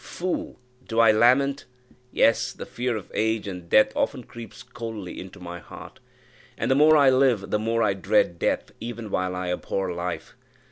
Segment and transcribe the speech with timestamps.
[0.03, 0.59] Fool!
[0.87, 1.65] do I lament?
[2.11, 5.99] Yes, the fear of age and death often creeps coldly into my heart;
[6.57, 10.33] and the more I live, the more I dread death, even while I abhor life.